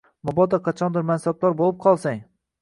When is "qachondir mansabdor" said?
0.67-1.55